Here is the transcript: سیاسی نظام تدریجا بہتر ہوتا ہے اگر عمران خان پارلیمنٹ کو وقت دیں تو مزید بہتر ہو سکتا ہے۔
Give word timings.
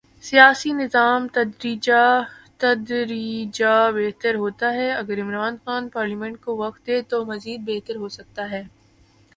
سیاسی 0.23 0.71
نظام 0.73 1.27
تدریجا 2.59 3.73
بہتر 3.91 4.35
ہوتا 4.35 4.73
ہے 4.73 4.91
اگر 4.91 5.21
عمران 5.21 5.55
خان 5.65 5.89
پارلیمنٹ 5.89 6.41
کو 6.41 6.57
وقت 6.57 6.87
دیں 6.87 7.01
تو 7.09 7.25
مزید 7.25 7.61
بہتر 7.65 7.95
ہو 7.95 8.07
سکتا 8.09 8.49
ہے۔ 8.51 8.63